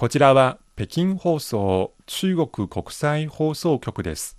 [0.00, 4.38] こちらは北京放送中国国際放送局です。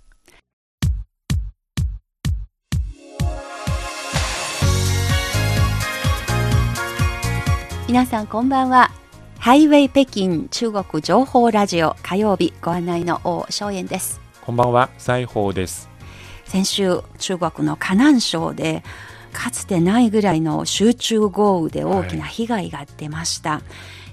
[7.86, 8.90] 皆さんこんばんは
[9.38, 15.88] ハイウェイ北京中国情報ラジオ火曜日ご案内の王正円ですこんばんは、西宝です。
[16.44, 18.82] 先週中国の河南省で
[19.32, 23.62] かつてないぐらいの集中豪雨で大きな被害が出ました、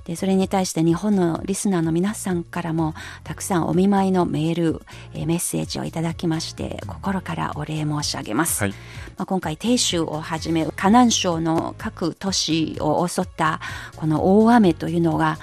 [0.10, 4.82] でそれに対して日本のリスナーの皆さんからもたくさんお見舞いのメール
[5.14, 8.78] えーメッセージをいただきまして心からお礼申し上げます、はい、ま
[9.20, 13.62] あ、今回鄭州をはじめ河南省の各都市を襲った
[13.98, 15.38] この大雨というのが、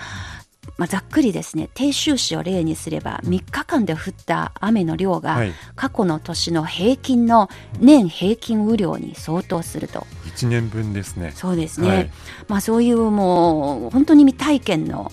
[0.79, 5.53] まあ、ざっくりですね鄭州市を例にすれば3日間で降った雨の量がはい。
[5.75, 7.49] 過去の年の平均の
[7.79, 10.07] 年平均雨量に相当すると。
[10.25, 11.33] 1年分ですね。
[11.35, 12.11] そうですね、はい。
[12.49, 15.13] まあ、そういうもう本当に未体験の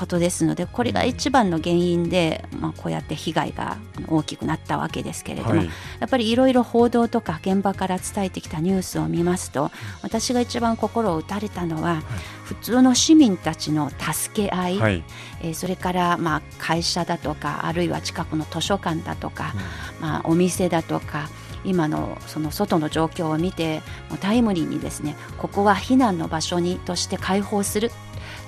[0.00, 3.76] ことですのでこれが一番の原因で、まあ、こうやって被害が
[4.08, 5.66] 大きくなったわけですけれども、はい。
[5.66, 9.70] やっぱりいろいろ報道とか現場から伝えてきたニュースを見ますと
[10.02, 12.02] 私が一番心を打たれたのは、
[12.44, 15.04] 普通の市民たちの助け合い、はい、
[15.42, 19.52] えーそれからまあ会社だとかあるいは近くの図書館だとか、
[20.00, 21.28] まあ、お店だとか
[21.64, 27.90] 今のその外の状況を見てもうタイムリーにですねここは避難の場所にとして開放する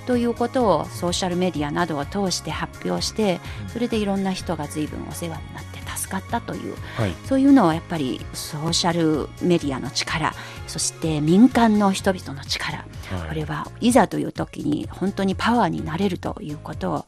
[0.06, 10.34] ということをソーシャルメディアなどを通して発表してそれでいろんな人が随分お世話になって助かったというはい、そういうのはやっぱりソーシャルメディアの力
[10.66, 13.28] そして民間の人々の力はい。
[13.28, 17.06] これはいざという時に本当にパワーになれるということを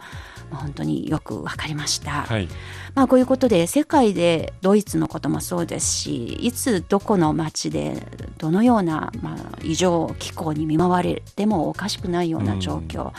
[0.50, 2.22] まあ本当によく分かりました。
[2.22, 2.48] はい、
[2.94, 8.06] まあ、こういうことで世界でドイツのこともそうですしいつどこの町で
[8.38, 13.12] どのような、まあ、異常気候に見舞われてもおかしくないような状況、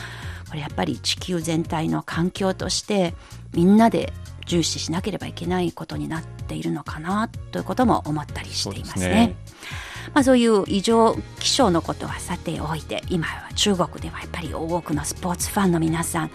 [0.48, 3.14] これやっぱり地球全体の環境として
[3.52, 4.12] みんなで
[4.46, 9.34] 重視しなければいけないことになっているのかなということも思ったりしていますね。
[10.14, 16.30] まあ、そういう異常気象のことはさておいて今は中国ではやっぱり多くのスポーツファンの皆さん、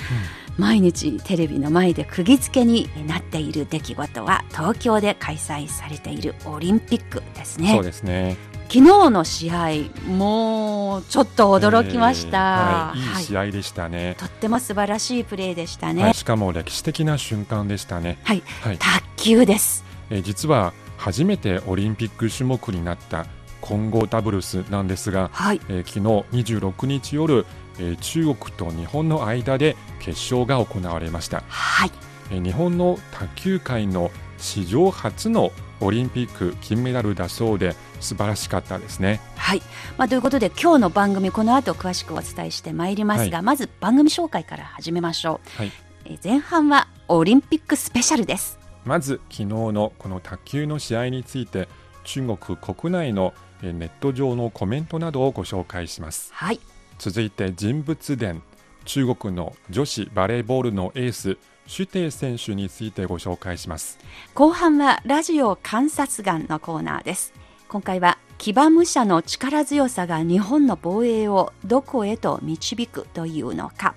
[0.58, 7.74] 毎日テレビの前で釘付けになっている出来事は東京で開催されているオリンピックですね。
[7.74, 8.38] そうですね。
[8.72, 9.70] 昨日の試合
[10.08, 13.24] もうちょっと驚きました、えーはい、い。
[13.24, 14.16] い試合でしたね。
[14.18, 18.18] とっても素晴らしいプレーでしたね、はい、しかも歴史的な瞬間でしたね。
[18.24, 19.84] はい、はい、卓球です。
[20.10, 23.26] えー実は初めてオリンピック種目になった
[23.60, 25.62] 混合ダブルスなんですが、はい。
[25.68, 27.46] えー昨日26日夜、
[27.80, 31.92] えー中国と日本の間で決勝が行われました、はい。
[32.32, 35.52] えー日本の卓球界の史上初の
[35.82, 39.20] オリンピック金メダルだそうで素晴らしかったですね。
[39.36, 39.62] はい、
[39.98, 45.72] まあ、ということで今日の番組この後詳しくお伝えしてまいりますが、まず番組紹介から始めましょう、はい。
[46.06, 48.60] えー前半はオリンピックスペシャルです。
[48.86, 51.68] まず昨日のこの卓球の試合について
[52.04, 56.32] 中国国内のえーネット上のコメントなどをご紹介します。
[56.34, 56.60] はい
[57.02, 58.44] 続いて人物伝。
[58.86, 63.98] 中国の女子バレーボールのエースシュテイ選手についてご紹介します。
[64.36, 67.34] 後半はラジオ観察眼のコーナーです。
[67.70, 73.96] 今回は騎馬武者の力強さが日本の防衛をどこへと導くというのか。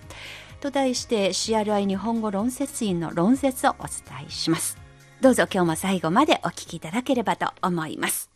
[0.63, 4.79] と題して CRI 日本語論説院の論説をお伝えします。
[5.21, 8.34] どうぞ今日も最後までお聞きいただければと思います。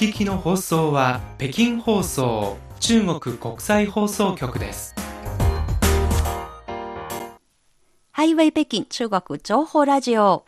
[0.00, 4.94] 聞きの放送は北京放送中国国際放送局です。
[8.10, 10.46] ハイウェイ北京中国情報ラジオ。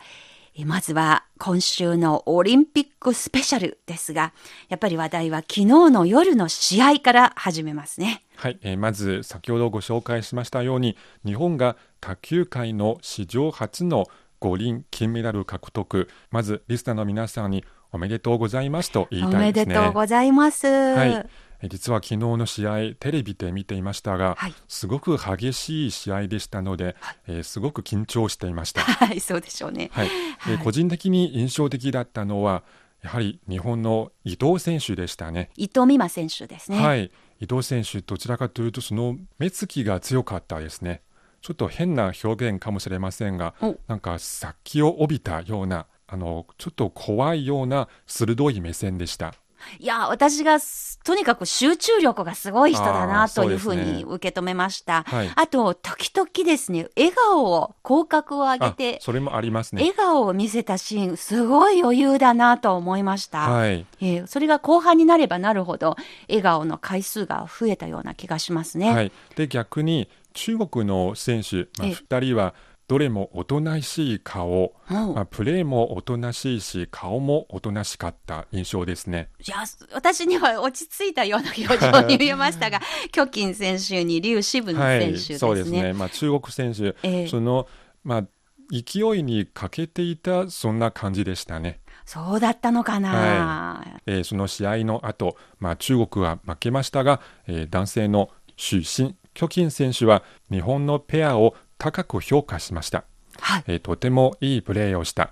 [0.55, 4.33] えまずは今週のオリンピックスペシャルですが、
[4.69, 8.23] やっぱり話題は昨日の夜の試合から始めますね。
[8.37, 14.07] はい、えーまず先ほどご紹介しましたように日本が卓球界の史上初の
[14.39, 20.67] 五輪金メダル獲得まずリスナーの皆さんにおめでとうございますと言いおめたいですねでとうございます。
[20.67, 21.27] はいえー
[21.69, 29.89] 実は昨日の試合テレビで見ていましたが、はいすごく激しい試合でしたので、えーすごく緊張していましたはい、そうでしょうね。
[29.93, 30.09] はい、
[30.49, 32.63] えー個人的に印象的だったのは
[33.01, 35.51] やはり日本の伊藤選手でしたね。
[35.55, 36.83] 伊藤美誠選手ですね。
[36.83, 41.01] はい、伊藤選手どちらかというとその目つきが強かったですね。
[41.41, 49.33] ちょっと変な表現かもしれませんがお、なんか殺気を帯びたようなあのちょっと怖いような鋭い目線でした。
[49.79, 55.03] いや、私がすとにかく集中力がすごい人だあなーというふうに受け止めました。
[55.07, 59.81] はいあと、時々ですね、笑顔を、口角を上げあて、それもありますね。
[59.81, 63.49] 笑顔を見せたシーン、すごい余裕だなと思いました。
[63.49, 63.87] はい。
[63.99, 65.95] えーそれが後半になればなるほど、
[66.27, 68.93] 笑顔の回数が増えたような気がしますね。
[68.93, 72.53] はい、で逆に中国の選手、まあ、ええ2人は
[72.87, 79.29] どれもおとなしい顔、まあ、プレーもおとなしいし顔もおとなしかった印象ですね。
[79.45, 79.57] いや、
[79.93, 82.81] 私には落ち着いたような表情に見えましたが、
[83.11, 85.37] キョキン選手に劉志文はい、選手ですね。
[85.39, 87.67] そうですね、まあ、中国選手、ええその、
[88.03, 88.23] まあ、
[88.71, 91.79] 勢いに欠けていたそんな感じでしたね。
[92.05, 103.03] そうだったのかな、えーその試合の後、まあ中国は負けましたが、えー男性の主審キョキン選手は日本のペアを高く評価しました。
[103.41, 103.63] はい。
[103.67, 105.31] えーとてもいいプレーをした。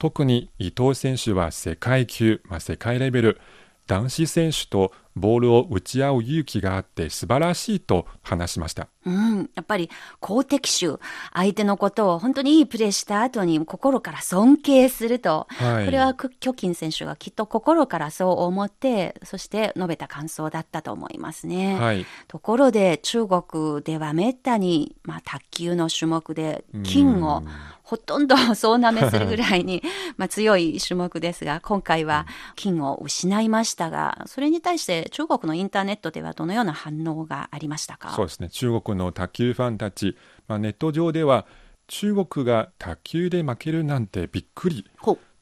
[0.00, 3.40] 特に伊藤選手は世界級、まあ、世界レベル、
[3.86, 8.88] 男子選手とボールを打ち合う勇気があって素晴らしいと話しました。
[9.06, 9.88] うん、やっぱり
[10.20, 10.98] 好敵手、
[11.32, 21.78] 相手のことを本当にいいプレーした後に心から尊敬すると、はいこれはクキョキン選手がきっと心からそう思って、そして述べた感想だったと思いますね。
[21.78, 22.04] はい。
[22.26, 27.42] ところで中国ではめったに、まあ、卓球の種目で金を
[27.86, 29.80] ほとんど総なめするぐらいに
[30.18, 32.26] まあ強い種目ですが今回は
[32.56, 38.10] 金を失いましたがそれに対して中国のインターネットではどのような反応がありましたか？
[38.10, 38.48] そうですね。
[38.48, 40.16] 中国の卓球ファンたち、
[40.48, 41.46] まあ、ネット上では
[41.88, 44.84] 中国が卓球で負けるなんてびっくり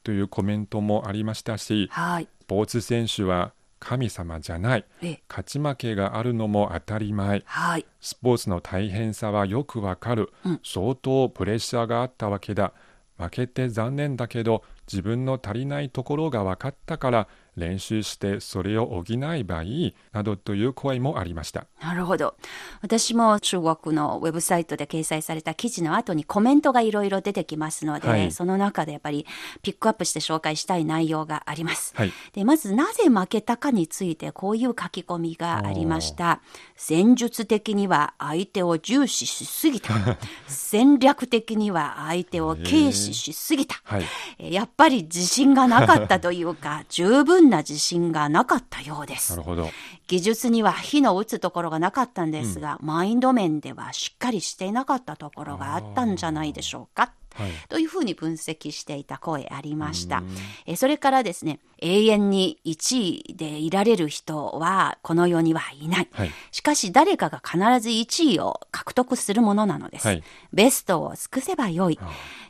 [0.03, 2.27] というコメントもありましたし、はい。
[2.41, 4.85] スポーツ選手は神様じゃない。
[5.01, 7.43] え勝ち負けがあるのも当たり前。
[7.45, 7.85] はい。
[7.99, 10.59] スポーツの大変さはよくわかる、うん。
[10.63, 12.73] 相当プレッシャーがあったわけだ。
[13.17, 19.03] 負けて残念だけど自分の足りないところが分かったから練習してそれを補
[19.33, 22.35] えばいいなどという声もありましたなるほど。
[22.81, 29.25] 私も中国のウェブサイトで掲載された記事の後にコメントがいろいろ出てきますので、はいその中でやっぱり
[29.61, 31.93] ピックアップして紹介したい内容があります。
[31.95, 36.41] はいでまずなぜ負けたかについてこういう書き込みがありました。
[36.75, 39.93] 戦術的には相手を重視しすぎた。
[40.47, 43.79] 戦略的には相手を軽視しすぎた。
[43.83, 44.03] はい
[44.39, 49.43] えやっぱり自信がなかったというか、 十分な自信がなかったようですなる。
[49.43, 49.69] ほど
[50.07, 57.11] 技術には火の打つところがなかったんですが、マインド面ではしっかりしていなかったところがあったんじゃないでしょうか。
[57.35, 60.23] はいというふうに分析していた声ありました。
[60.65, 66.07] えそれからですね、永遠に1位でいられる人はこの世にはいない。
[66.11, 70.07] はいしかし誰かが必ず1位を獲得するものなのです。
[70.07, 70.23] はい
[70.53, 71.99] ベストを尽くせばよい。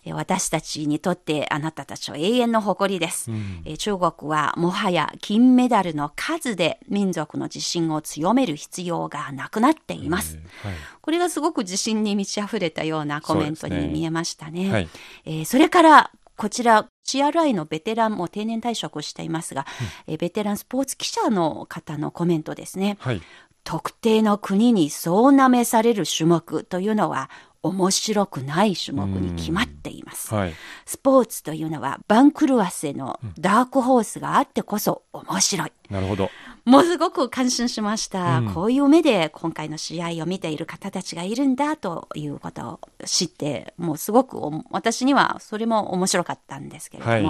[0.08, 3.32] え私たちにとってあなたたちは永遠の誇りです。
[3.66, 10.38] え中国はもはや金メダルの数で民族の自信を強める必要がなくなっています。
[10.62, 14.72] はいこれがすごく自信に満ち溢れたようなコメントに見えましたね。
[14.75, 14.89] はい。
[15.25, 19.66] えーそれから、こちら、CRI のベテランも定年退職していますが、
[20.07, 22.98] えーベテランスポーツ記者の方のコメントですね。
[23.00, 23.22] はい。
[23.63, 27.31] 特定の国に総なめされる種目というのは
[27.63, 30.33] 面白くない種目に決まっています。
[30.36, 30.54] はい。
[30.86, 35.72] スポーツというのは番狂わせのダークホースがあってこそ面白い。
[35.89, 36.30] なるほど
[36.66, 38.54] もうすごく感心しました、うん。
[38.54, 47.24] こういう目で今回の試合を見ている方たちがいるんだということを知って、もうすごくお私にはそれも面白かったんですけれども、はい。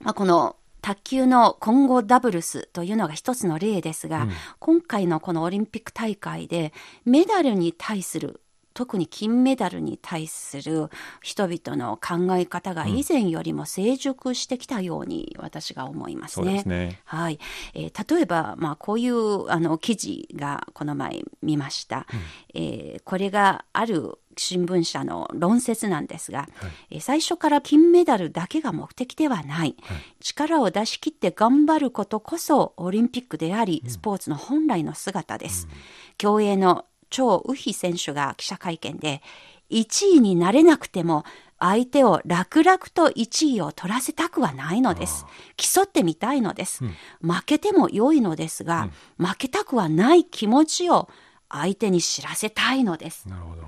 [0.00, 4.26] まあ、この卓球の混合ダブルスというのが一つの例ですが、
[4.58, 6.72] 今回のこのオリンピック大会で
[7.04, 8.40] メダルに対する
[8.74, 10.88] 特に金メダルに対する
[11.22, 17.00] 人々の考え方が以前よりも成熟してきたように私が思いますそうですね。
[17.04, 17.38] はい、
[17.74, 22.06] えー例えば、まあ、こういうあの記事がこの前見ました、
[22.54, 26.48] えーこれがある新聞社の論説なんですが、
[26.90, 29.76] えー最初から金メダルだけが目的ではない、
[30.20, 35.68] 力を出し切って頑張ることこそオリンピックであり、スポーツの本来の姿です。
[36.16, 39.22] 競泳の張雨霏選手が記者会見で
[39.70, 41.24] 1位になれなくても
[41.58, 45.24] 相手を楽々と1位を取らせたくはないのです。
[45.56, 46.82] 競ってみたいのです。
[47.20, 51.08] 負けても良いのですが、負けたくはない気持ちを
[51.48, 53.28] 相手に知らせたいのです。
[53.28, 53.62] なるほど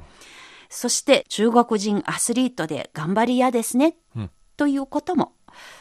[0.69, 5.34] そして中国人アスリートで頑張り屋ですね、うんということも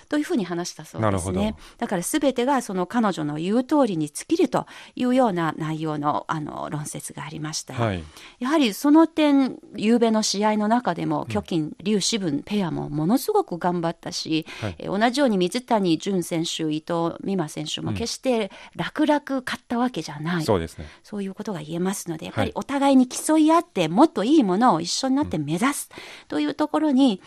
[0.10, 1.58] というふうに話したそうですねど。
[1.80, 4.65] だから全てがその彼女の言う通りに尽きると
[4.96, 7.74] いうような内容のあの論説がありました。
[7.74, 8.03] はい。
[8.39, 20.44] やはりその点、夕べの試合の中でも、巨金、劉志文ペアもものすごく頑張ったし、はいえー同じように水谷隼選手、伊藤美誠選手も決して楽々勝ったわけじゃない。
[20.44, 20.88] そうですね。
[21.03, 25.89] そういうことが言えますので、やっぱはいりお互いに競い合って、もっといいものを一緒になって目指す
[26.27, 27.22] というところに、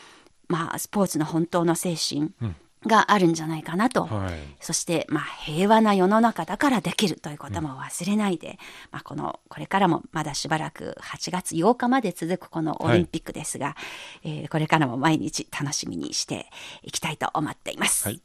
[0.49, 2.33] まあ、スポーツの本当の精神
[2.87, 4.05] があるんじゃないかなと。
[4.05, 4.33] はい。
[4.61, 8.59] そして、まあ、平和な世の中だからできるということも忘れないで、
[8.91, 13.77] まあ、この、これからもまだしばらく8月8日まで続くこのオリンピックですが、
[14.25, 16.47] えーこれからも毎日楽しみにして
[16.83, 18.09] いきたいと思っています。
[18.09, 18.23] はい。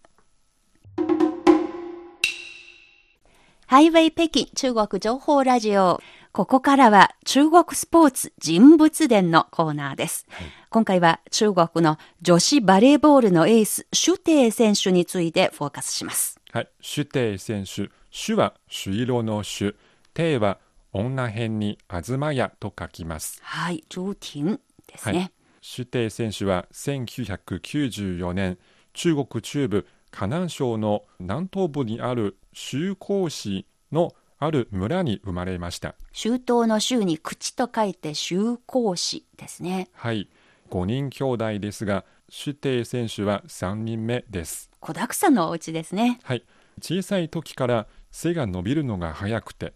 [3.66, 6.02] ハイウェイ北京中国情報ラジオ。
[6.32, 10.28] ここからは中国スポーツ人物伝のコーナーです。
[10.70, 16.40] 今回は中国の女子バレーボールのエース、シュテイ選手についてフォーカスします。
[16.52, 16.70] はい。
[16.80, 17.90] シュテイ選手。
[18.12, 19.76] シュは朱色の朱。
[20.14, 20.60] テイは
[20.94, 23.40] 女編に東屋と書きます。
[23.44, 25.18] はい、朱婷ですね。
[25.18, 25.32] はい
[25.64, 28.58] シュテイ選手は1994年、
[28.94, 34.12] 中国中部河南省の南東部にある周口市の
[34.42, 35.94] ある村に生まれました。
[36.12, 39.90] 周到の周に口と書いて周公子ですね。
[39.94, 40.30] はい。
[40.72, 44.72] 5人兄弟ですが、シュテイ選手は3人目です。
[44.80, 46.20] 子沢山のお家ですね。
[46.24, 46.44] はい。
[46.82, 49.74] 小さい時から背が伸びるのが早くて、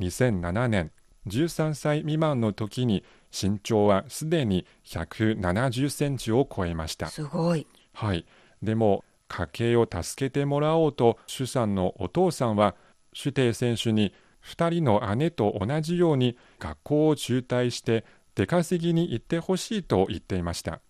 [0.00, 0.92] 2007年、
[1.26, 3.04] 13歳未満の時に
[3.38, 7.08] 身長はすでに170センチを超えました。
[7.08, 7.66] すごい。
[7.92, 8.24] はい。
[8.62, 12.76] でも、家計を助けてもらおうと、シュさんのお父さんは、
[13.16, 14.12] シュテイ選手に
[14.44, 18.04] 2人の姉と同じように学校を中退して
[18.34, 20.82] 出稼ぎに行ってほしいと言っていました。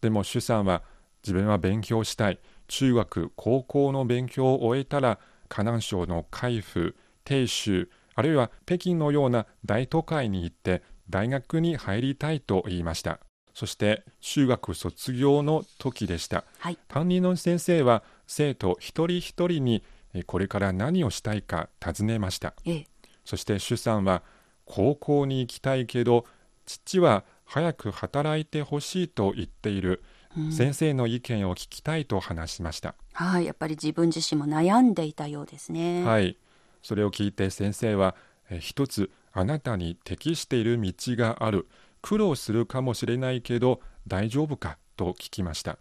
[0.00, 0.82] でもシュさんは
[1.22, 2.40] 自分は勉強したい。
[2.66, 13.20] 中学、高校の勉強を終えたら河南省の海部、鄭州、あるいは北京のような大都会に行って大学に入りたいと言いました。
[13.54, 16.42] そして中学卒業の時でした。
[16.58, 16.78] はい。
[16.88, 19.95] 担任の先生は生徒一人一人にえ
[20.26, 22.54] これから何をしたいか尋ねました。
[22.64, 22.86] ええ。
[23.24, 24.22] そして主さんは
[24.64, 26.26] 高校に行きたいけど
[26.64, 30.02] 父は早く働いてほしいと言っている、
[30.50, 32.94] 先生の意見を聞きたいと話しました。
[33.12, 33.46] はい。
[33.46, 36.04] やっぱり自分自身も悩んでいたようですね。
[36.04, 36.36] はい。
[36.82, 38.16] それを聞いて先生は
[38.50, 41.68] え一つあなたに適している道がある。
[42.02, 44.78] 苦労するかもしれないけど大丈夫か？
[44.96, 45.78] と聞きました。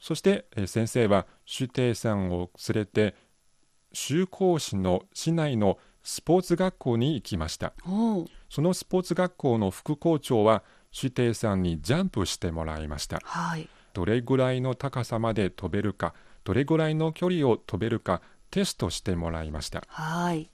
[0.00, 3.14] そしてえ先生はシュテイさんを連れて
[3.92, 7.72] 修校市の市内のスポーツ学校に行きました。
[8.48, 13.20] そのスポーツ学校の副校長はシュテイさんにジャンプしてもらいました。
[13.22, 13.68] はい。
[13.92, 19.82] どれぐらいの高さまで飛べるか、どれぐらいの距離を飛べるかテストしてもらいました。
[19.88, 20.50] はい。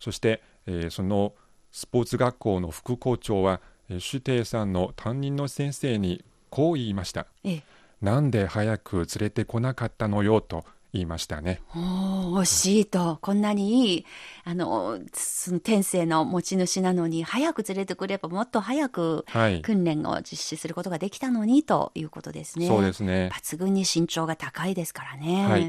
[0.00, 1.34] そして、えーその
[1.70, 7.26] スポーツ学校の副校長は、えーシュテイさんの担任の先生にこう言いました。
[7.44, 7.62] ええ。
[8.00, 11.60] なんで早く連れてこなかったのよと言いましたね。
[11.72, 13.18] 惜しいと。
[13.22, 14.06] こんなにいい、
[14.44, 19.62] あの、その天性の持ち主なのに、早く連れてくればもっと早くはい。
[19.62, 22.66] 訓練を実施することができたのにということですね。
[22.66, 23.30] そうですね。
[23.32, 25.46] 抜群に身長が高いですからね。
[25.46, 25.62] はい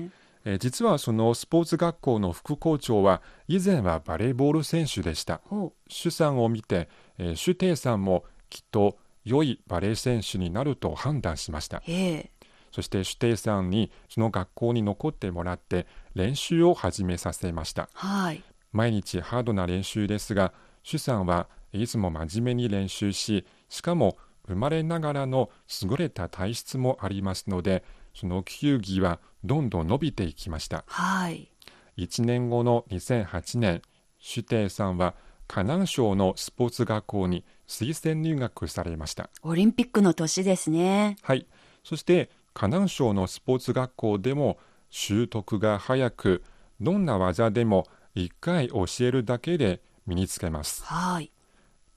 [0.45, 5.39] えー実はそのスポーツ学校の副校長は以前はバレーボール選手でした。
[5.45, 11.81] ほうシュさんを見て、えーシュテイさんもきっと良いバレー選手になると判断しました。
[11.87, 12.31] ええ。
[12.73, 17.87] そしてシュテイさんにその学校に残ってもらって練習を始めさせました。
[17.93, 18.43] はい。
[18.71, 25.51] 毎日ハードな練習ですが、シュさんはいつも真面目に練習し、しかも生まれながらの
[25.83, 27.83] 優れた体質もありますので、
[28.15, 30.83] その球技はどんどん伸びていきました。
[30.87, 31.51] はい。
[31.97, 33.83] 1年後の2008年、
[34.17, 35.13] シュテイさんは
[35.47, 39.29] 河南省のスポーツ学校に推薦入学されました。
[39.43, 41.17] オリンピックの年ですね。
[41.21, 41.45] はい。
[41.83, 44.57] そして河南省のスポーツ学校でも
[44.89, 46.43] 習得が早く、
[46.79, 50.83] どんな技でも1回教えるだけで身につけます。
[50.86, 51.31] はい。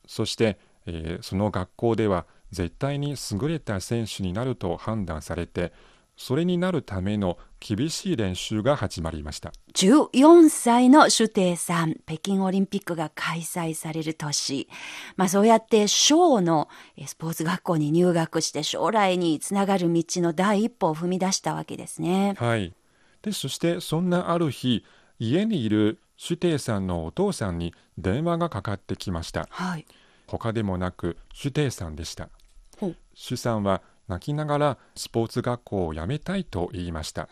[0.07, 5.73] そして、えーその学校では絶対に優れた選手になると判断されて、
[6.17, 9.53] それになるための厳しい練習が始まりました。
[9.75, 14.69] 14歳のシュテイさん、北京オリンピックが開催される年。
[15.17, 22.35] まあそうやって小のえスポーツ学校に入学して将来につながる道の第一歩を踏み出したわけですね。
[22.39, 22.75] はい。
[23.21, 24.85] で、そしてそんなある日、
[25.19, 29.47] 家にいるシュテイさんのお父さんに電話がかかってきました。
[29.51, 29.87] はい。
[30.27, 32.31] 他でもなく、シュテイさんでした。
[32.79, 37.29] ほうシュさんは泣きながらスポーツ学校を辞めたいと言いました。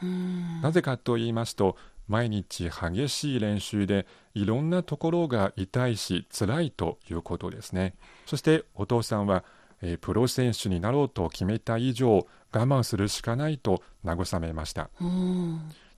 [0.62, 1.76] なぜかと言いますと、
[2.09, 7.95] 毎日激しい練習でいろんなところが痛いし辛いということですね。
[8.26, 9.45] そしてお父さんは、
[9.81, 14.90] えー、プロ選手になろうと決めた以上我慢するしかないと慰めました。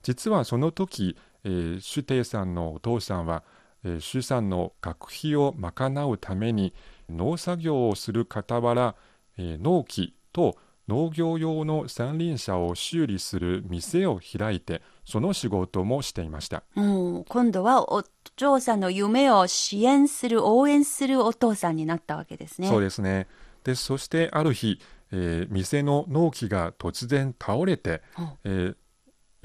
[0.03, 3.43] 実はその時、えー、シュテイさんのお父さんは、
[3.83, 6.73] えー、シュさんの学費を賄うために
[7.09, 8.95] 農作業をする傍ら、
[9.37, 10.57] えー、農機と
[10.87, 16.81] 農業用の三輪車を修理する店を開いてその仕事もしていました、う
[17.19, 18.03] ん、今度はお
[18.35, 22.67] 嬢さんの夢を支援する応援するお父さんになったわけですね。
[22.67, 23.27] そうですね。
[23.63, 24.79] でそしてある日、
[25.11, 28.01] えー、店の納期が突然倒れて、
[28.43, 28.75] えー、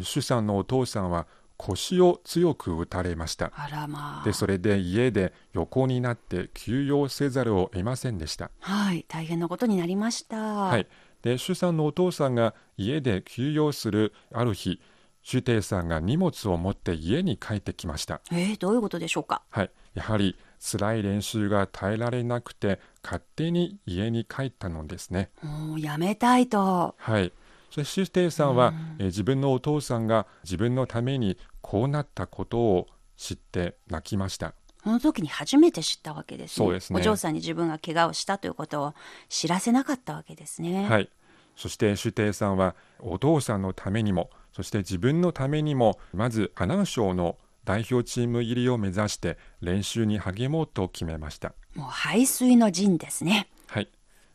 [0.00, 3.52] 主さんのお父さんは腰を強く打たれました、
[3.88, 8.50] まあ、でそれで家で横になって休養せざるを得ませんでした。
[8.60, 9.06] はい。
[9.08, 10.36] 大変なことになりました。
[10.36, 10.86] はい
[11.22, 14.80] で主さんのお父さんが家で休養するある日
[15.22, 18.20] シュテイさんが荷物を持って家に帰ってきました。
[18.32, 19.42] えー、どういうことでしょうか？
[19.50, 19.70] はい。
[19.94, 25.30] やはり辛い練習が耐えられなくて勝手に家に帰ったのですね。
[25.42, 26.96] もうやめたいと。
[26.98, 27.32] はい。
[27.70, 36.98] そしてシュテイさんは、え自分のお父さんが自分のためにこうなったことを知って泣きましたその時に初めて知ったわけです、ね、そうですね。
[36.98, 38.94] お嬢さんに自分が怪我をしたということを
[39.28, 40.86] 知らせなかったわけですね。
[40.88, 41.08] はい。
[41.56, 51.54] そしてシュテイさんはお父さんのためにも、そして自分のためにも、まず河南省の代表チーム入りを目指して練習に励もうと決めました。
[51.74, 53.48] もう排水の陣ですね。
[53.68, 53.88] はい。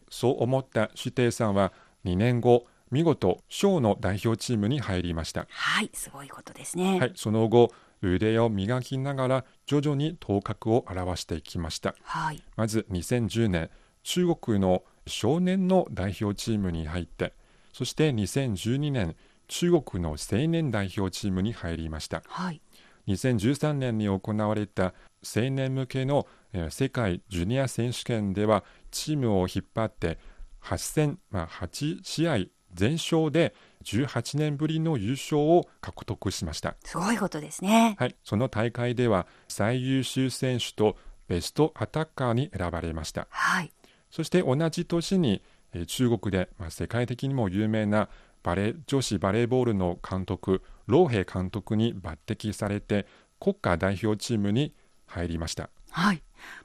[0.10, 1.74] そう思ったシュテイさんは
[2.06, 5.46] 2年後、見事省の代表チームに入りました。
[5.50, 7.00] はい、すごいことですね。
[7.00, 13.70] はい、その後腕を磨きながら徐々に頭角を現していきました、はい、まず2010年
[14.04, 17.34] 中国の少年の代表チームに入って
[17.74, 19.16] そして2012年
[19.48, 22.62] 中国の青年代表チームに入りました、はい、
[23.08, 26.28] 2013年に行われた青年向けの
[26.70, 30.20] 世界ジュニア選手権ではチームを引っ張って
[30.62, 32.38] 8戦、まあ、8試合
[32.74, 36.76] 全勝で18年ぶりの優勝を獲得しました。
[36.84, 37.96] すごいことですね。
[38.00, 38.16] はい。
[38.24, 43.28] その大会では最優秀選手とベストアタッカーに選ばれました。
[43.30, 43.72] はい。
[44.10, 45.42] そして同じ年に
[45.88, 48.10] 中国で、まあ、世界的にも有名な
[48.44, 53.06] バレ女子バレーボールの監督老兵監督に抜擢されて
[53.40, 54.74] 国家代表チームに
[55.06, 55.70] 入りました。
[55.92, 56.24] はい。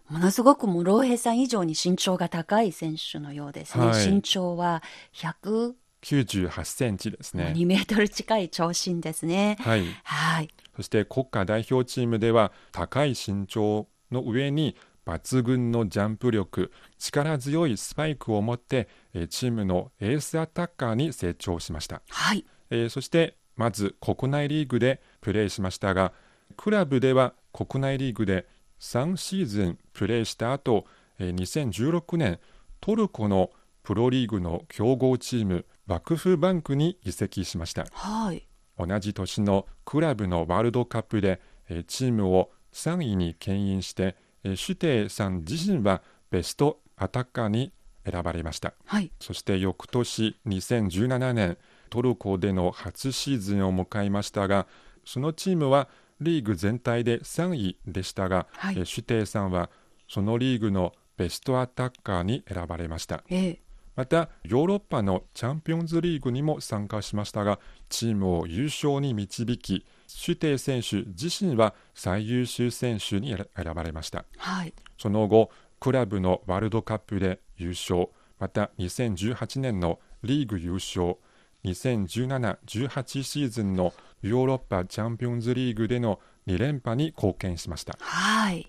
[0.09, 4.83] ものすごくもう老兵さん以上に身長が高い選手のようですね、はい、身長は
[5.15, 7.55] 100 98センチですね。
[7.57, 9.57] 2メートル近い長身ですね。
[9.61, 9.85] はい。
[10.05, 10.49] はい。
[10.77, 18.89] そして国家代表チームでは高い身長の上に抜群のジャンプ力、力強いスパイクを持って
[19.31, 22.03] チームのエースアタッカーに成長しました。
[22.09, 22.45] はい。
[22.71, 26.13] えー、そしてまず国内リーグでプレーしましたが、
[26.57, 28.47] クラブでは国内リーグで
[28.81, 30.87] 3シーズンプレーした後、
[31.19, 32.41] 2016年
[32.81, 33.51] トルコの
[33.83, 38.47] プロリーグの強豪チーム幕府バンクに移籍しました、はい、
[38.79, 41.39] 同じ年のクラブのワールドカップで
[41.87, 46.01] チームを3位に牽引してシュテイさん自身は
[46.31, 47.75] ベストアタッカーに
[48.11, 51.59] 選ばれました、はい、そして翌年2017年
[51.91, 54.67] トルコでの初シーズンを迎えましたが
[55.05, 55.89] そのチームは
[56.23, 59.69] リーグ全体で3位でしたが、はい、シュテイさんは
[60.09, 75.51] そのリーグのベストアタッカーに選ばれました、ええまたヨーロッパのチャンピオンズリーグにも参加しましたがチームを優勝に導きシュテイ選手自身は最優秀選手に選ばれました、はい、その後
[75.81, 81.17] クラブのワールドカップで優勝また2018年のリーグ優勝
[81.65, 88.69] 2017-18シーズンのヨーロッパチャンピオンズリーグでの2連覇に貢献しました、はい、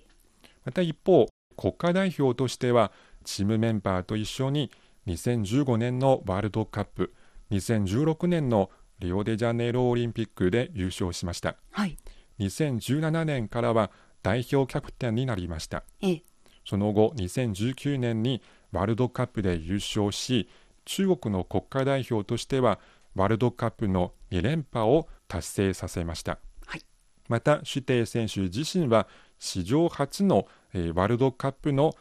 [0.66, 2.92] また一方国家代表としては
[3.24, 4.72] チームメンバーと一緒に
[5.08, 7.14] 2015年のワールドカップ
[7.52, 11.98] 2016年のリオデジャネイロオリンピックで優勝しました、はい、
[12.40, 16.24] 2017年からは代表キャプテンになりました、ええ、
[16.66, 20.50] その後2019年にワールドカップで優勝し
[20.86, 22.80] 中国の国家代表としては
[23.16, 26.82] ワールドカップの2連覇を達成させました、はい、
[27.28, 31.94] またシュテイ選手自身は史上初の、えー、ワールドカップの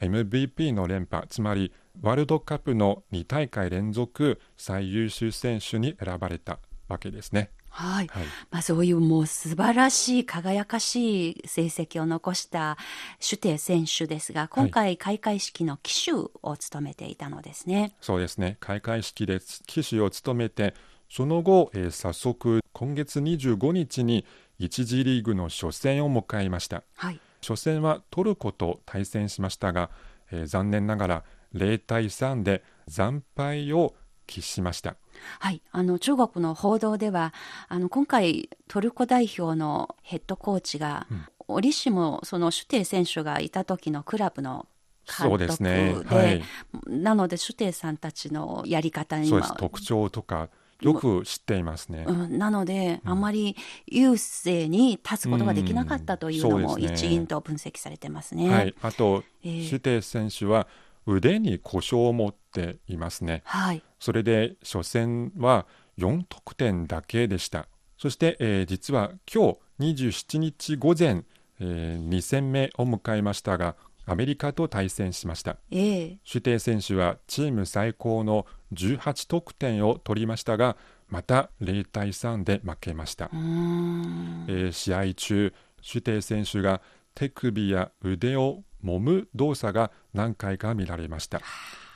[0.00, 6.58] MVP の連覇つまりワールドカップの2大会連続最優秀選手に選ばれた
[6.88, 7.50] わけですね。
[7.70, 8.06] はい。
[8.08, 12.76] はいまあそういうもう素晴らしい輝かしい成績を残した
[13.20, 17.94] シュテイ選手ですが、今回開会式の旗手を務めていたのですね。
[18.00, 20.74] そうですね開会式で旗手を務めて
[21.10, 24.24] その後、えー早速今月25日に
[24.58, 27.20] 一次リーグの初戦を迎えましたはい。
[27.40, 29.90] 初戦はトルコと対戦しましたが、
[30.30, 33.94] えー残念ながら0対3で惨敗を
[34.26, 34.96] 喫しました。
[35.40, 37.32] はい、あの中国の報道では
[37.68, 41.06] あの今回トルコ代表のヘッドコーチが、
[41.48, 44.66] 折しもそのシュテイ選手がいた時のクラブの
[45.06, 45.94] 監そう督ですね。
[46.08, 46.42] ではい。
[46.86, 53.56] なのでシュテイさんたちのやり方に特徴とかよく知っていますね、うん、なので、あまり
[53.86, 58.48] 優勢に立つことができなかったというのも一因と分析されてますね。
[58.48, 59.68] はい、あと、えー。
[59.68, 60.68] シュテイ選手は
[61.08, 63.42] 腕に故障を持っていますね。
[63.44, 65.66] はい、それで初戦は
[65.96, 67.66] 4得点だけでした。
[67.96, 71.24] そして、えー実は今日27日午前、
[71.60, 75.56] え2戦目を迎えましたが、アメリカと対戦しました。
[75.70, 76.18] ええ。
[76.24, 80.76] シュテイ選手はチーム最高の18得点を取りましたが、
[81.08, 83.30] また0対3で負けました。
[83.32, 86.82] えー試合中、シュテイ選手が
[87.14, 91.40] 手首や腕を揉む動作が何回か見られました。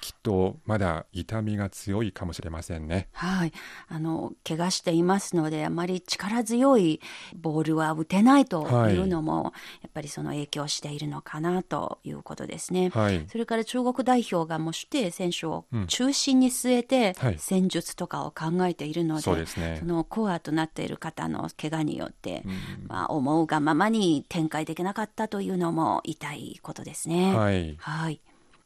[0.02, 3.06] きっとまだ痛みが強いかもしれませんね。
[3.12, 3.52] はい、
[3.88, 7.00] あの怪我していますのであまり力強い
[7.36, 12.88] ボールは打てないというのも、やっぱりその影響しているのかなということですね。
[12.88, 13.24] はい。
[13.30, 19.86] それから中国代表がもうシュテイ選手をうん中心に据えてはい戦術とかを考えているので、そうですねそ。
[19.86, 22.52] のコアとなっている方の怪我によって、うん
[22.88, 27.36] まあ、思うがままに展開できなかったというのも痛いことですね。
[27.36, 27.76] はい。
[27.78, 28.20] はい、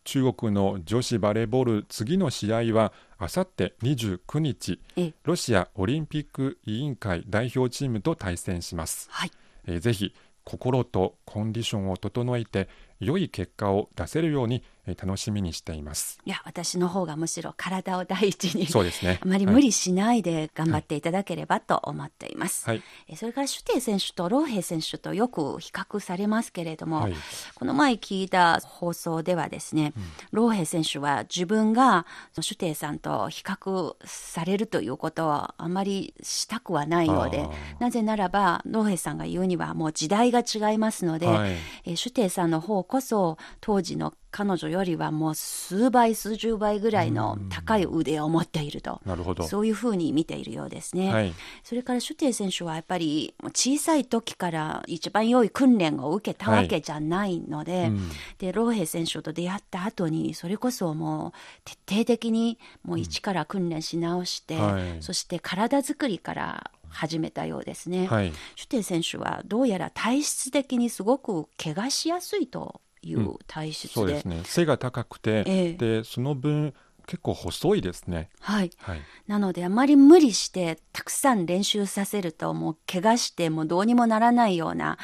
[0.06, 9.32] 中国の女子バレーボール次の試合はあさって29日えロシアオリンピック委員会代表チームと対戦します、はい、
[9.66, 10.14] えーぜひ
[10.44, 12.68] 心とコンディションを整えて
[13.00, 14.62] 良い結果を出せるようにえー
[14.94, 16.18] 楽しみにしています。
[16.24, 19.18] いや私の方がむしろ体を第一にそうですね。
[19.24, 22.66] あまり無理しないで頑張っていただければと思っています。
[22.68, 22.82] はい。
[23.08, 27.14] えそれからシュテイ選手とローヘイ選手とよく比較されますけれども、はい。
[27.54, 29.92] この前聞いた放送ではですね、
[30.30, 32.06] ローヘイ選手は自分が
[32.40, 37.48] シュテイさんと比較されるということはあまりしたくはないようで
[37.80, 41.50] なぜならばローヘイさんが言うにはもう時代が違いますので、はい。
[41.84, 49.00] えーシュテイさんの方こそ当時の彼女よりはもう数倍数十倍ぐらいの高い腕を持っていると。
[49.06, 49.44] なるほど。
[49.44, 51.10] そういうふうに見ているようですね。
[51.10, 51.32] はい。
[51.64, 58.10] それからシュテイ選手はやっぱり小さい時から一番良い訓練を受けたわけじゃないので、うん。
[58.36, 61.32] でローヘイ選手と出会った後にそれこそもう
[61.64, 65.02] 徹底的にもう一から訓練し直して、はい。
[65.02, 68.06] そして体作りから始めたようですね。
[68.06, 68.34] はい。
[68.54, 74.42] シュテイ選手はどうやら体質的にすごく怪我しやすいという体質で、そうですね。
[74.44, 75.72] 背が高くて、ええ。
[75.74, 76.74] でその分
[77.06, 78.30] 結構細いですね。
[78.40, 79.00] はい、はい。
[79.28, 84.98] なのであまり無理してたくさん練習させるともう怪我してもうどうにもならないような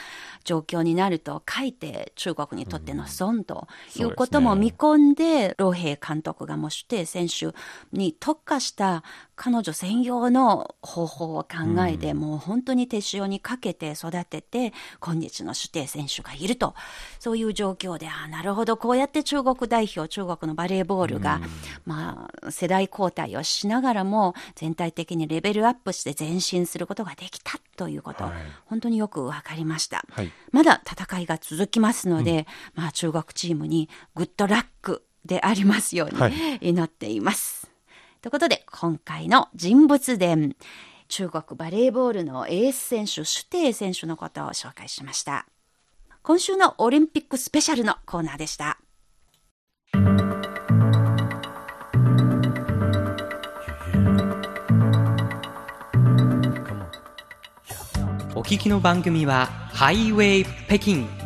[0.45, 7.55] 状況になるとかいて中国にとっての損ということも見込んで、ローヘイ監督がもうシュテイ選手
[7.93, 9.05] に特化した
[9.35, 16.75] 彼女専用の方法を考えて、もう本当に手塩にかけて育てて今日のシュテイ選手がいると。
[17.19, 21.41] そういう状況でああなるほどこうやって中国代表中国のバレーボールが、
[21.87, 28.33] まあ、世代交代をしながらも全体的にレベルアップして前進することができたということ、はい。
[28.67, 30.31] 本当によく分かりました、はい。
[30.51, 36.33] まだ戦いが続きますので、まあ、中国チームにグッドラックでありますようはい。
[36.33, 37.62] に祈っています。
[38.23, 40.55] ということで今回の人物伝。
[41.09, 45.45] 中国バレーボールのエース選手シュテイ選手のことを紹介しました。
[46.23, 48.79] 今週のオリンピックスペシャルのコーナーでした。
[58.37, 61.22] お聞きの番組はハイウェイ北京。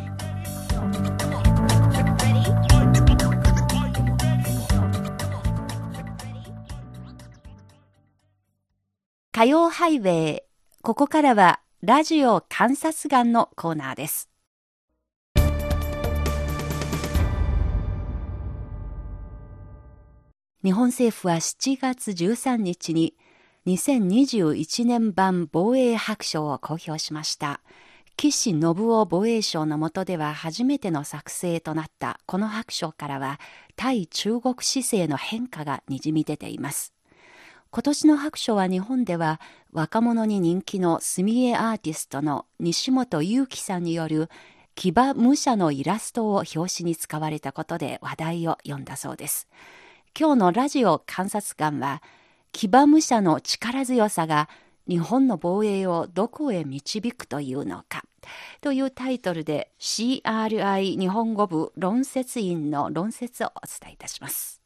[9.37, 10.41] 火曜ハイウェイ
[10.81, 14.31] ここからはラジオ観察眼のコーナーです
[20.63, 23.13] 日本政府は7月13日に
[23.67, 27.61] 2021年版防衛白書を公表しました。
[28.15, 33.39] 岸信夫防衛省の下では初めての作成となったこの白書からは
[33.75, 36.96] 対中国姿勢の変化がにじみ出ています。
[37.69, 44.29] 今年の白書は日本では若者に人気の墨絵アーティストの西本祐樹さんによる
[44.75, 49.47] 騎馬武者のイラストを表紙に使われたことで話題を呼んだそうです。
[50.17, 52.01] 今日のラジオ観察官は
[52.51, 54.49] 騎馬武者の力強さが
[54.87, 58.03] 日本の防衛をどこへ導くというのか
[58.61, 64.56] というタイトルで CRI 日本語部論説員の論説をお伝えいたします。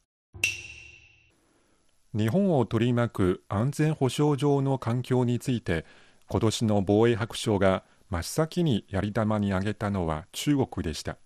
[2.14, 5.84] 日本を取り巻く安全保障上の環境について
[6.28, 11.16] 今年の防衛白書が真っ先にやり玉に挙げたのは中国でした。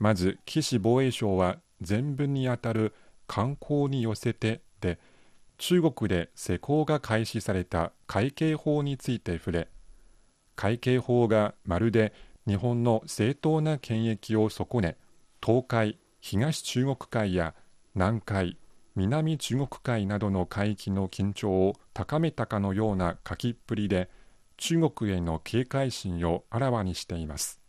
[0.00, 2.94] まず岸防衛省は全文にあたる
[3.26, 4.98] 観光に寄せてで
[5.58, 9.68] 中国で施行が開始された会計法について触れ
[10.56, 12.14] 会計法がまるで
[12.46, 14.96] 日本の正当な権益を損ね
[15.44, 17.54] 東海東中国海や
[17.94, 18.56] 南海
[19.06, 24.10] 南中国海などの海域の緊張を高めたかのような書きっぷりで
[24.58, 27.60] 中国への警戒心をあらわにしています。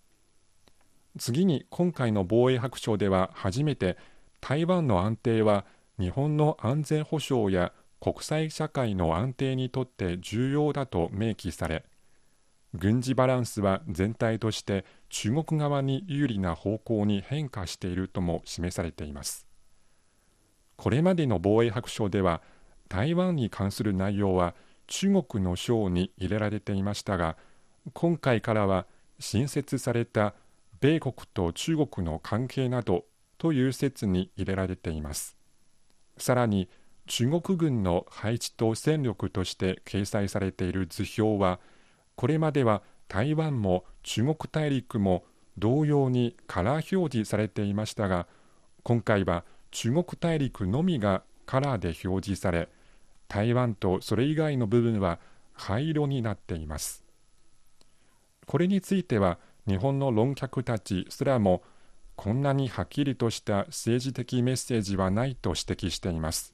[1.17, 3.98] 次に今回の防衛白書では初めて
[4.41, 5.65] 台湾の安定は
[6.00, 11.86] 日本の安全保障や国際社会の安定にとって重要だと明記され
[12.74, 19.51] 軍事バランスは全体として中国側に有利な方向に変化しているとも示されています。
[20.82, 22.41] これまでの防衛白書では
[22.89, 24.56] 台湾に関する内容は
[24.88, 27.38] 中国の章に入れられていましたが
[27.94, 28.88] 今回からは
[29.20, 30.34] 新設された
[30.80, 33.06] 米国と中国の関係など
[33.38, 35.38] という説に入れられています。
[36.17, 36.67] さらに
[37.06, 41.60] 中国軍の配置と戦力として掲載されている図表は
[42.15, 45.26] これまでは台湾も中国大陸も
[45.60, 48.26] 同様にカラー表示されていましたが
[48.82, 52.70] 今回は中国大陸のみがカラーで表示され
[53.28, 55.20] 台湾とそれ以外の部分は
[55.54, 57.04] 灰色になっています。
[58.46, 61.64] これについては日本の論客たちすらも
[62.16, 66.54] こんなにはっきりとした政治的メッセージはないと指摘しています。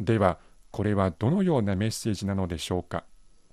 [0.00, 0.38] では
[0.70, 3.04] これはどのようなメッセージなのでしょうか？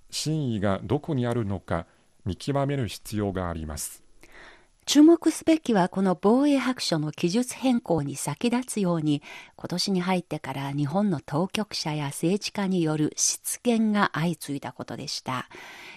[0.09, 1.85] 真意がどこにあるのか
[2.25, 4.03] 見極める必要があります。
[4.87, 9.21] 注目すべきはこの防衛白書の記述変更に先立つように
[9.57, 15.49] 今年に入ってから日本の当局者や政治家による失言が相次いだことでした。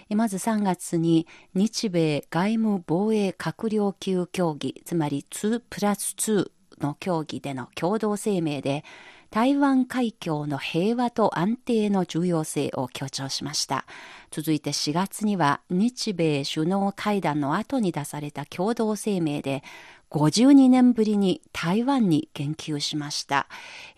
[0.09, 6.51] まず3月に日米外務防衛閣僚級協議つまり2プラス2
[6.81, 8.85] の協議での共同声明で
[9.31, 13.87] 台湾海峡の平和と安定の重要性を強調しました。
[14.33, 19.63] 続いて4月には日米首脳会談の後に出された共同声明で
[20.11, 23.47] 52年ぶりに台湾に言及しました。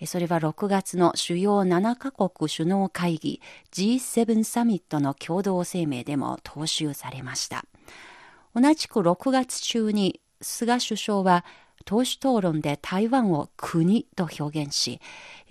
[0.05, 3.41] それは6月の主要7カ国首脳会議
[3.73, 7.65] G7 サミットの共同声明でも踏襲されました。
[8.55, 11.47] 同じく6月中に菅首相は
[11.85, 15.01] 党首討論で台湾を国と表現し、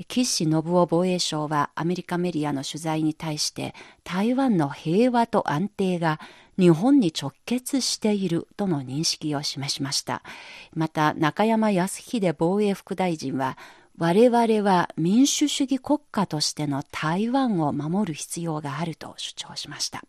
[0.08, 6.20] 岸信夫防衛相はアメリカメディアの取材に対して台湾の平和と安定が
[6.58, 10.22] 日本に直結しているとの認識を示しました。
[10.74, 13.58] また中山康秀防衛副大臣は
[13.98, 20.04] 我々は民主主義国家としての台湾を守る必要があると主張しました。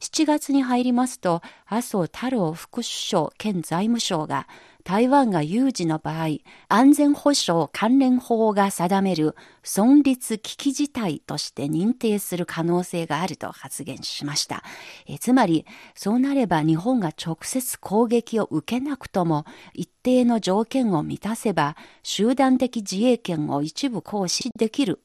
[0.00, 4.46] 7月に入りますと、麻生太郎副首相兼財務省が
[4.86, 14.62] 台湾が有事の場合、安全保障関連法が定める存立危機事態として認定する可能性があると発言しました。
[15.08, 19.44] えつまり、そうなれば日本が直接攻撃を受けなくとも
[19.74, 25.00] 一定の条件を満たせば集団的自衛権を一部行使できる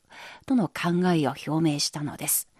[0.45, 2.50] との考えを表明したのです。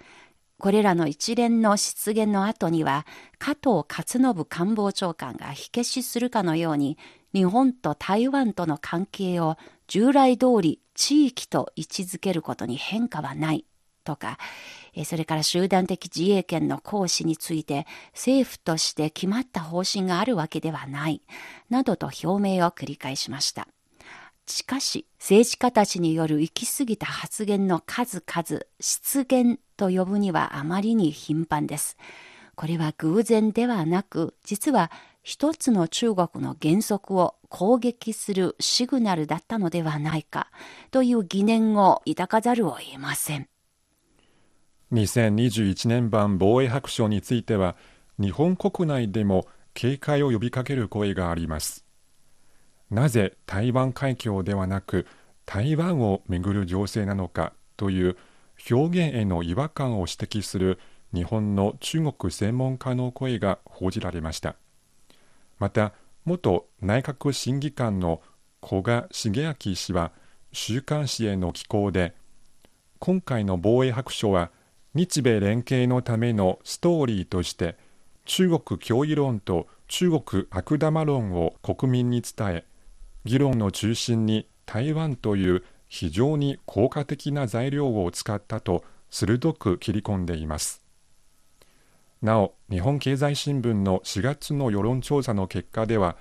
[0.62, 3.08] これらの一連の失言の後には、
[3.40, 7.00] 加藤勝信官房長官が火消しするかのように、
[7.34, 13.66] 日本と台湾との関係を従来通り地域と位置づけることに変化はない
[14.04, 14.38] とか、
[15.04, 21.24] それから集団的自衛権の行使について政府として決まった方針があるわけではない、
[21.72, 23.68] などと表明を繰り返しました。
[24.48, 31.98] しかし、政治家たちによる行き過ぎた発言の数々、失言と呼ぶにはあまりに頻繁です。
[32.56, 34.92] これは偶然ではなく、実は
[35.24, 40.52] 一つの中国の原則を攻撃するシグナルだったのではないか
[40.90, 43.48] という疑念を抱かざるを得ません。
[44.92, 47.76] 2021年版防衛白書については、
[48.20, 51.86] 日本国内でも警戒を呼びかける声があります。
[52.92, 55.08] なぜ台湾海峡ではなく
[55.46, 58.18] 台湾をめぐる情勢なのかという
[58.70, 60.78] 表現への違和感を指摘する
[61.14, 64.56] 日本の中国専門家の声が報じられました。
[65.58, 65.94] また
[66.26, 68.22] 元内閣審議官の
[68.64, 70.12] 古賀茂明氏は
[70.52, 72.14] 週刊誌への寄稿で
[73.00, 74.52] 今回の防衛白書は
[74.94, 77.78] 日米連携のためのストーリーとして
[78.26, 82.66] 中国脅威論と中国悪玉論を国民に伝え
[83.24, 90.82] 議論の中心に台湾という非常に効果的な材料を使ったと鋭く切り込んでいます。
[92.22, 96.16] なお日本経済新聞の4月の世論調査の結果では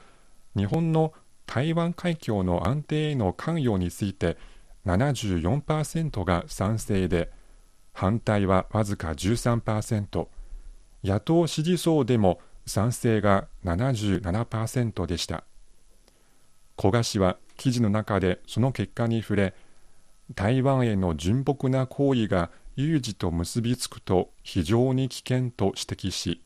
[0.56, 1.12] 日本の
[1.46, 4.36] 台湾海峡の安定への関与について
[4.86, 7.30] 74%が賛成で
[7.92, 10.26] 反対はわずか13%
[11.04, 15.44] 野党支持層でも賛成が77%でした。
[16.80, 19.54] 古賀氏は記事の中でその結果に触れ
[20.34, 26.40] 台湾への純朴な行為が有事と結びつくと非常に危険と指摘し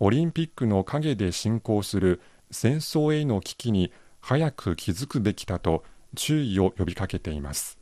[0.00, 5.84] オリンピックの陰で進行する戦争への危機に早く気づくべきだと
[6.16, 7.78] 注意を呼びかけています。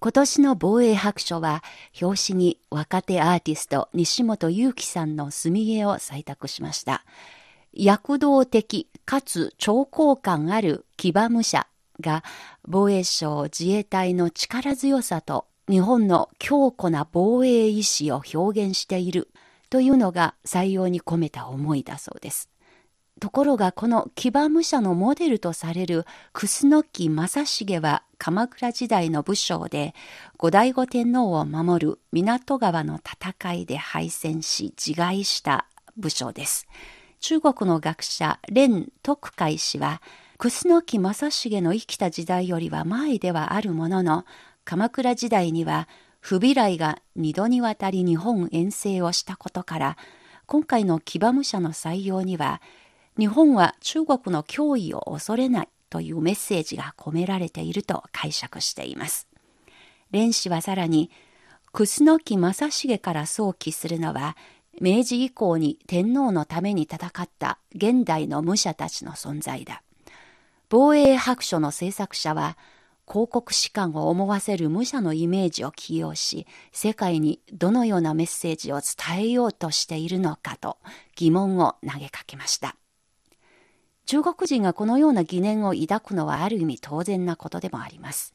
[0.00, 1.64] 今年の防衛白書は
[2.00, 7.04] 表紙に若手アーティスト西本祐樹さんの墨絵を採択しました。
[7.72, 11.66] 躍動的かつ兆候感ある騎馬武者
[12.00, 12.22] が
[12.66, 19.28] 防衛省自衛隊の力強さと日本の強固な防衛意志を表現している
[19.70, 22.48] というのが採用に込めた思いだそうです。
[23.20, 29.94] ところがこの騎馬武者のモデルとされる楠木正成は鎌倉時代の武将で
[30.36, 36.66] 後醍醐天皇を守る港川の戦いで敗戦し自害した武将です。
[37.20, 40.00] 中国の学者蓮徳海氏は
[40.38, 44.24] 楠木正成の生きた時代よりは前ではあるものの
[44.64, 45.88] 鎌倉時代には
[46.20, 49.96] 不備来が二度にわたり日本遠征をしたことから
[50.46, 52.60] 今回の騎馬武者の採用には
[53.18, 59.26] 日本は中国の脅威を恐れないというメッセージが込められていると解釈しています。
[60.12, 61.10] 蓮氏はさらに、
[61.72, 64.36] 楠木正成から想起するのは、
[64.80, 69.82] 明治以降に天皇のために戦った現代の武者たちの存在だ。
[70.68, 72.56] 防衛白書の制作者は、
[73.08, 80.76] 広告士官を思わせる武者のイメージを起用し、世界にどのようなメッセージを伝えようとしているのかと
[81.16, 82.76] 疑問を投げかけました。
[84.04, 88.34] 中国人がこのような疑念を抱くのはある意味当然なことでもあります。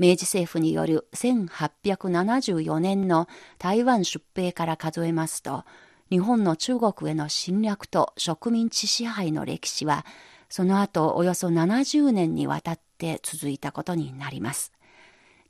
[0.00, 5.64] 明治政府による1874年の台湾出兵から数えますと、
[6.08, 10.06] 日本の中国への侵略と植民地支配の歴史は、
[10.48, 14.72] その後およそ70年にわたって続いたことになります。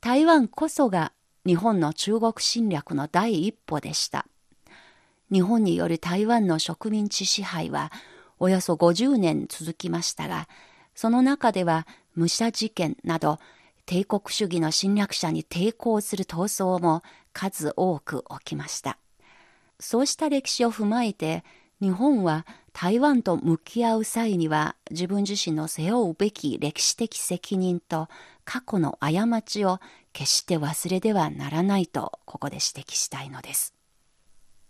[0.01, 1.13] 台湾こそが
[1.45, 4.27] 日本の中国侵略の第一歩でした。
[5.31, 7.89] 日本による台湾の植民地支配は
[8.37, 10.49] およそ50年続きましたが、
[10.93, 11.87] その中では
[12.17, 13.39] 武者事件など
[13.91, 18.97] 帝国主義の侵略者に抵抗する闘争も数多く起きました。
[19.81, 21.43] そうした歴史を踏まえて、
[21.81, 28.07] 日本は台湾と向き合う際には自分自身の背負うべき歴史的責任と
[28.45, 29.81] 過去の過ちを
[30.13, 33.75] 決して忘れではならないとここで指摘したいのです。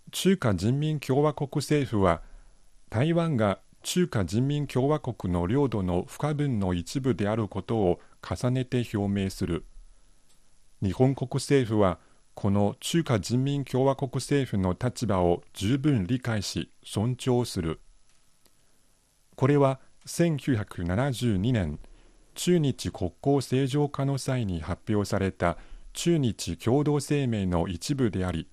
[0.10, 2.24] 中華人民共和国政府は
[2.90, 9.66] 台湾が中華人民共和国の領土の不可分の一部であることを重ねて表明する。
[10.82, 12.00] 日本国政府は
[12.34, 17.82] この中華人民共和国政府の立場を十分理解し尊重する。
[19.36, 21.80] これは1972年
[22.34, 25.58] 中日国交正常化の際に発表された
[25.94, 28.48] 中日共同声明の一部であり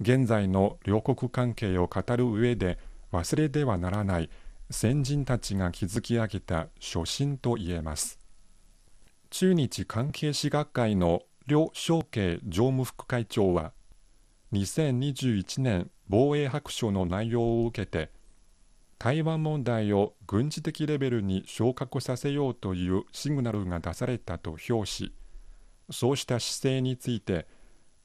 [0.00, 2.78] 現在の両国関係を語る上で
[3.12, 4.30] 忘れてはならない
[4.70, 8.18] 先人たちが築き上げた初心と言えます。
[9.36, 13.72] 中日関係士学会の両昌慶常務副会長は
[14.52, 18.12] 2021年防衛白書の内容を受けて
[18.96, 25.12] 台湾問題を軍事的レベルに昇格させようというシグナルが出されたと評し
[25.90, 27.48] そうした姿勢について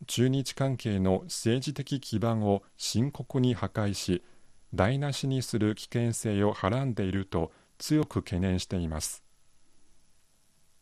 [0.07, 4.23] 中日関係の政治的基盤を深刻に破壊し
[4.73, 9.28] 台無しにする危険性をはらんでいると強く懸念しています。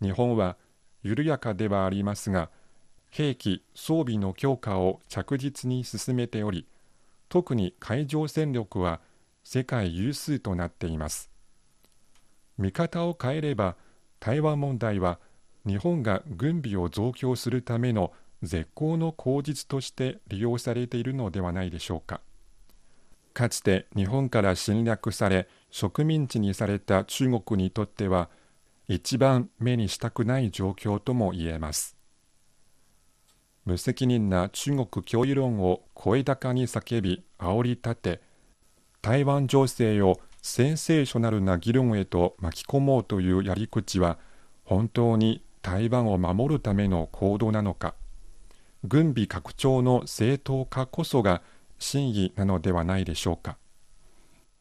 [0.02, 0.58] 日本は
[1.04, 2.50] 緩やかではありますが
[3.10, 6.68] 兵器装備の強化を着実に進めており
[7.30, 9.00] 特に海上戦力は
[9.44, 11.30] 世界有数となっています。
[12.58, 13.76] 見方を変えれば
[14.20, 15.20] 台湾問題は
[15.66, 18.12] 日本が軍備を増強するための
[18.44, 22.22] 絶好の口実として利用されているのではないでしょうか。
[23.34, 28.30] かつて日本から侵略され植民地にされた中国にとっては
[28.88, 31.98] 一番目にしたくない状況とも言えます。
[33.66, 38.22] 無責任な中国脅威論を声高に叫び煽り立て
[39.02, 44.18] 台湾情勢をセンセーショナルな議論へと巻き込もうというやり口は
[44.64, 47.96] 本当に台湾を守るための行動なのか
[48.86, 51.42] 軍備拡張の正当化こそが
[51.78, 53.58] 真意なのではないでしょうか。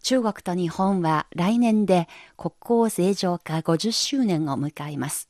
[0.07, 2.55] 中国と日本は来年で国
[2.87, 5.29] 交正常化50周年を迎えます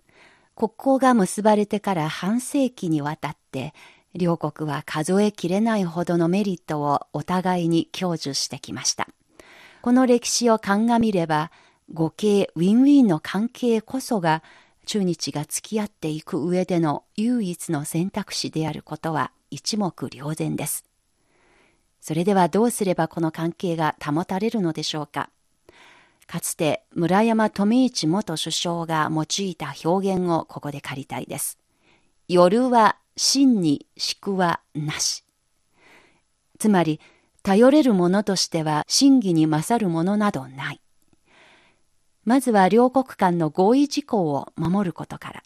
[0.55, 3.73] 国交が結ばれてから半世紀にわたって
[4.13, 9.09] 両国は数えきれないほどのメリットをお互いに享受してきました
[9.81, 11.51] この歴史を鑑みれば
[11.91, 14.43] 互恵ウィンウィンの関係こそが
[14.85, 20.85] 中日が付き合っていく上での唯一の選択肢であることは一目瞭然です。
[22.01, 25.31] それではどうすればこの関係が保たれるのでしょうか？
[26.27, 31.59] かつて村山富一元首相が用いた表現をここで借りたいです。
[32.29, 35.25] 夜は真に宿はなし。
[36.59, 37.01] つまり、
[37.43, 40.81] 頼れるものとしては真偽に勝るものなどない。
[42.25, 45.43] まずは両国間の合意事項を守ることから、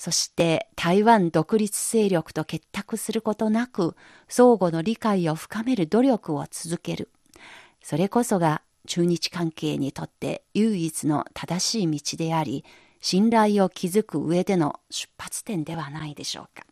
[0.00, 3.94] そして台湾独立勢力と結託することなく、
[4.28, 7.10] 相互の理解を深める努力を続ける。
[7.82, 12.64] それこそが中日関係にとって唯一の正しい道であり、
[13.02, 16.64] 信頼を築く上での出発点ではないでしょうか。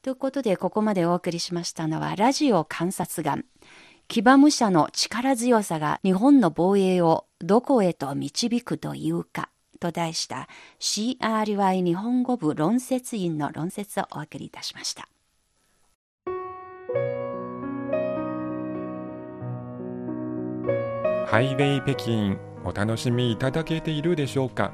[0.00, 3.44] ということで、ここまでお送りしましたのは、ラジオ観察眼。
[4.06, 9.50] 騎馬武者の力強さが日本の防衛をどこへと導くというか、
[9.80, 10.48] と題した
[10.78, 15.08] CRY 日本語部論説員の論説をお送りいたしました。
[21.26, 24.72] ハイウェイ北京お楽しみいただけているでしょうか？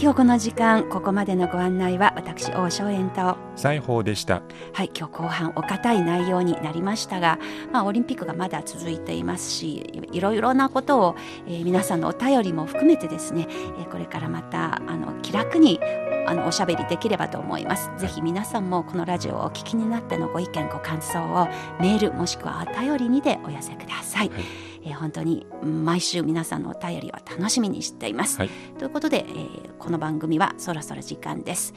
[0.00, 4.42] 今日この時間ここまでのご案内は私王正円と西宝でした
[4.72, 7.40] はい今日後半お堅い内容になりましたが、
[7.72, 11.16] まあ、オリンピックがまだ続いていますしいろいろなことを、
[11.48, 15.80] えー、皆さんのお便りも含めてですね、えー、これからまたあの気楽に
[16.28, 17.90] あのおしゃべりできればと思います。
[17.96, 21.48] ぜひ皆さんもこのラジオをお聞きになってのご意見ご感想を
[21.80, 24.28] メールもしくはお便りにでお寄せください。
[24.28, 28.38] はいえー、本当に毎週皆さんのお便りを楽しみにしています。
[28.38, 31.74] はい、ということで、えー、この番組はそろそろ時間です。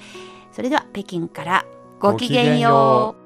[0.52, 1.66] それでは北京から
[2.00, 3.21] ごきげんよう。